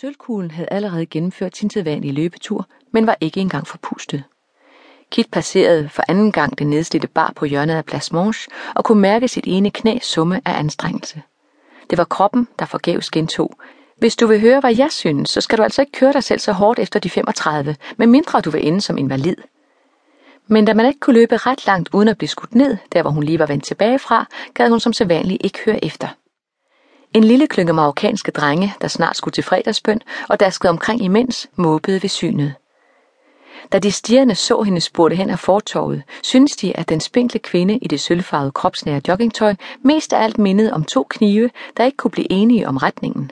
[0.00, 4.24] Sølvkuglen havde allerede gennemført sin sædvanlige løbetur, men var ikke engang forpustet.
[5.10, 8.34] Kit passerede for anden gang det nedslidte bar på hjørnet af Place Mange
[8.74, 11.22] og kunne mærke sit ene knæ summe af anstrengelse.
[11.90, 13.50] Det var kroppen, der forgæves gentog.
[13.96, 16.40] Hvis du vil høre, hvad jeg synes, så skal du altså ikke køre dig selv
[16.40, 19.36] så hårdt efter de 35, medmindre du vil ende som invalid.
[20.46, 23.10] Men da man ikke kunne løbe ret langt uden at blive skudt ned, der hvor
[23.10, 26.08] hun lige var vendt tilbage fra, gad hun som sædvanligt ikke høre efter.
[27.14, 32.02] En lille klynge marokkanske drenge, der snart skulle til fredagsbøn og daskede omkring imens, måbede
[32.02, 32.54] ved synet.
[33.72, 37.76] Da de stigende så hende spurgte hen af fortorvet, syntes de, at den spinkle kvinde
[37.76, 42.10] i det sølvfarvede kropsnære joggingtøj mest af alt mindede om to knive, der ikke kunne
[42.10, 43.30] blive enige om retningen.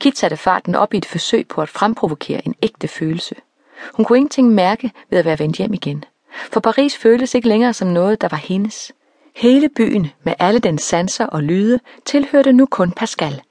[0.00, 3.34] Kit satte farten op i et forsøg på at fremprovokere en ægte følelse.
[3.94, 6.04] Hun kunne ingenting mærke ved at være vendt hjem igen.
[6.52, 8.92] For Paris føltes ikke længere som noget, der var hendes.
[9.34, 13.42] Hele byen med alle dens sanser og lyde tilhørte nu kun Pascal.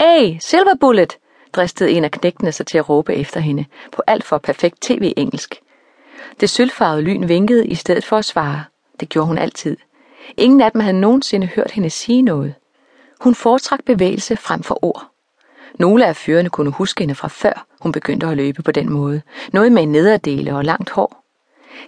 [0.00, 1.18] Hey, Silver Bullet!
[1.52, 5.60] dristede en af knægtene sig til at råbe efter hende på alt for perfekt tv-engelsk.
[6.40, 8.64] Det sølvfarvede lyn vinkede i stedet for at svare.
[9.00, 9.76] Det gjorde hun altid.
[10.36, 12.54] Ingen af dem havde nogensinde hørt hende sige noget.
[13.20, 15.10] Hun foretrak bevægelse frem for ord.
[15.78, 19.22] Nogle af fyrene kunne huske hende fra før hun begyndte at løbe på den måde.
[19.52, 21.24] Noget med en nederdele og langt hår.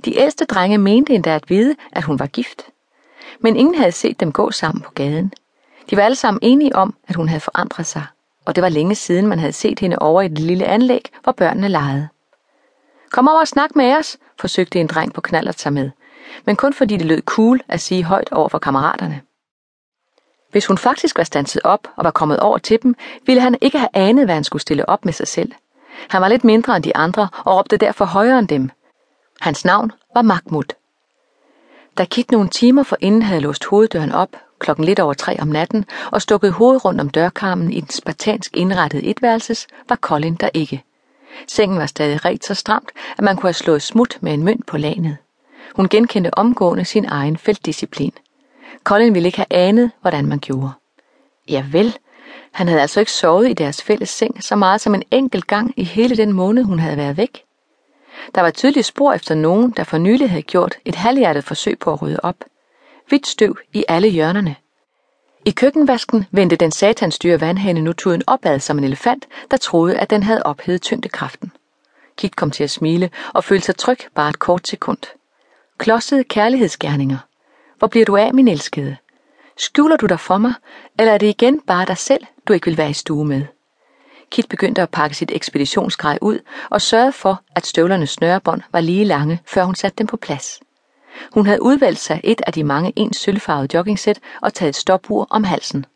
[0.04, 2.70] De ældste drenge mente endda at vide, at hun var gift
[3.40, 5.32] men ingen havde set dem gå sammen på gaden.
[5.90, 8.04] De var alle sammen enige om, at hun havde forandret sig,
[8.44, 11.32] og det var længe siden, man havde set hende over i det lille anlæg, hvor
[11.32, 12.08] børnene legede.
[13.10, 15.90] Kom over og snak med os, forsøgte en dreng på knallert sig med,
[16.44, 19.20] men kun fordi det lød cool at sige højt over for kammeraterne.
[20.50, 22.94] Hvis hun faktisk var standset op og var kommet over til dem,
[23.26, 25.52] ville han ikke have anet, hvad han skulle stille op med sig selv.
[26.08, 28.70] Han var lidt mindre end de andre og råbte derfor højere end dem.
[29.40, 30.79] Hans navn var Mahmoud.
[31.98, 35.84] Da Kit nogle timer forinden havde låst hoveddøren op, klokken lidt over tre om natten,
[36.10, 40.84] og stukket hovedet rundt om dørkarmen i den spartansk indrettede etværelses, var Colin der ikke.
[41.46, 44.66] Sengen var stadig ret så stramt, at man kunne have slået smut med en mønt
[44.66, 45.16] på lanet.
[45.74, 48.12] Hun genkendte omgående sin egen feltdisciplin.
[48.84, 50.70] Colin ville ikke have anet, hvordan man gjorde.
[51.48, 51.96] Ja vel,
[52.52, 55.74] han havde altså ikke sovet i deres fælles seng så meget som en enkelt gang
[55.76, 57.42] i hele den måned, hun havde været væk.
[58.34, 61.92] Der var tydelige spor efter nogen, der for nylig havde gjort et halvhjertet forsøg på
[61.92, 62.36] at rydde op.
[63.08, 64.56] Hvidt støv i alle hjørnerne.
[65.44, 70.10] I køkkenvasken vendte den satansdyre vandhane nu tuden opad som en elefant, der troede, at
[70.10, 71.52] den havde ophedet tyngdekraften.
[72.16, 74.98] Kit kom til at smile og følte sig tryg bare et kort sekund.
[75.78, 77.18] Klodsede kærlighedsgerninger.
[77.78, 78.96] Hvor bliver du af, min elskede?
[79.58, 80.54] Skjuler du dig for mig,
[80.98, 83.42] eller er det igen bare dig selv, du ikke vil være i stue med?
[84.30, 86.38] Kit begyndte at pakke sit ekspeditionsgrej ud
[86.70, 90.60] og sørgede for, at støvlernes snørebånd var lige lange, før hun satte dem på plads.
[91.32, 95.26] Hun havde udvalgt sig et af de mange ens sølvfarvede joggingsæt og taget et stopur
[95.30, 95.86] om halsen.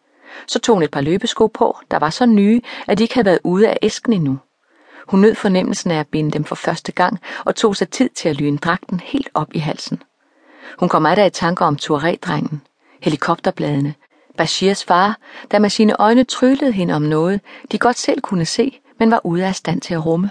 [0.47, 3.27] Så tog hun et par løbesko på, der var så nye, at de ikke havde
[3.27, 4.39] været ude af æsken endnu.
[5.09, 8.28] Hun nød fornemmelsen af at binde dem for første gang og tog sig tid til
[8.28, 10.03] at lyne dragten helt op i halsen.
[10.78, 12.62] Hun kom af i tanker om Touré-drengen,
[13.01, 13.95] helikopterbladene,
[14.37, 15.19] Bashirs far,
[15.50, 17.41] der med sine øjne tryllede hende om noget,
[17.72, 20.31] de godt selv kunne se, men var ude af stand til at rumme.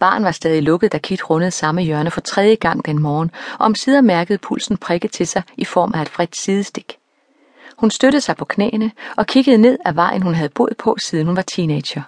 [0.00, 3.64] Barn var stadig lukket, da Kit rundede samme hjørne for tredje gang den morgen, og
[3.66, 6.98] om sider mærkede pulsen prikke til sig i form af et fredt sidestik.
[7.76, 11.26] Hun støttede sig på knæene og kiggede ned ad vejen, hun havde boet på, siden
[11.26, 12.02] hun var teenager.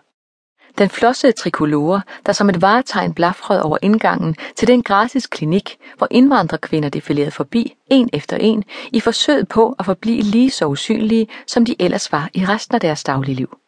[0.78, 6.08] Den flossede trikolore, der som et varetegn blafrede over indgangen til den gratis klinik, hvor
[6.10, 11.64] indvandrerkvinder defilerede forbi, en efter en, i forsøget på at forblive lige så usynlige, som
[11.64, 13.58] de ellers var i resten af deres dagligliv.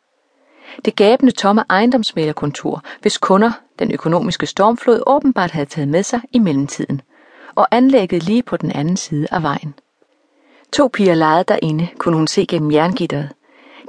[0.84, 6.38] Det gabende tomme ejendomsmælerkontor, hvis kunder den økonomiske stormflod åbenbart havde taget med sig i
[6.38, 7.00] mellemtiden,
[7.54, 9.74] og anlægget lige på den anden side af vejen.
[10.72, 13.28] To piger legede derinde, kunne hun se gennem jerngitteret.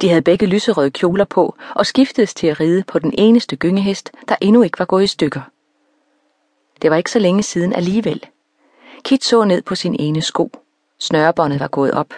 [0.01, 4.11] De havde begge lyserøde kjoler på og skiftedes til at ride på den eneste gyngehest,
[4.29, 5.41] der endnu ikke var gået i stykker.
[6.81, 8.25] Det var ikke så længe siden alligevel.
[9.03, 10.51] Kit så ned på sin ene sko.
[10.99, 12.13] Snørebåndet var gået op.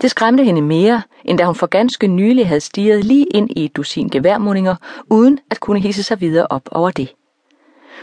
[0.00, 3.64] Det skræmte hende mere, end da hun for ganske nylig havde stiget lige ind i
[3.64, 4.76] et dusin geværmundinger,
[5.10, 7.14] uden at kunne hisse sig videre op over det.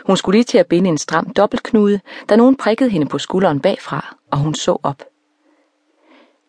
[0.05, 3.59] Hun skulle lige til at binde en stram dobbeltknude, da nogen prikkede hende på skulderen
[3.59, 5.03] bagfra, og hun så op.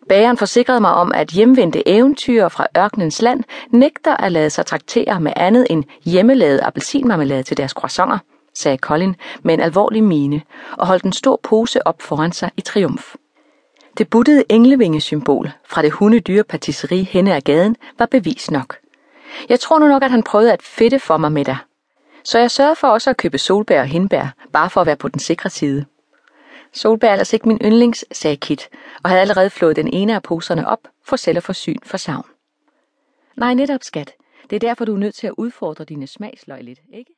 [0.08, 5.20] Bageren forsikrede mig om, at hjemvendte eventyr fra ørkenens land nægter at lade sig traktere
[5.20, 8.18] med andet end hjemmelavet appelsinmarmelade til deres croissanter,
[8.54, 10.42] sagde Colin med en alvorlig mine
[10.78, 13.14] og holdt en stor pose op foran sig i triumf.
[13.98, 18.76] Det buttede englevingesymbol fra det hundedyre patisserie henne af gaden var bevis nok.
[19.48, 21.56] Jeg tror nu nok, at han prøvede at fedte for mig med dig.
[22.24, 25.08] Så jeg sørgede for også at købe solbær og hindbær, bare for at være på
[25.08, 25.84] den sikre side.
[26.76, 28.68] Solbær er altså ikke min yndlings, sagde Kit,
[29.02, 31.96] og havde allerede flået den ene af poserne op for selv at få syn for
[31.96, 32.24] savn.
[33.36, 34.12] Nej, netop skat.
[34.50, 37.10] Det er derfor, du er nødt til at udfordre dine smagsløg lidt, ikke?